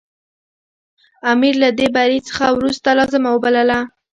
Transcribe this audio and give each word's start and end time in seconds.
امیر 1.31 1.55
له 1.63 1.69
دې 1.77 1.87
بري 1.95 2.19
څخه 2.27 2.45
وروسته 2.57 2.89
لازمه 2.99 3.29
وبلله. 3.31 3.79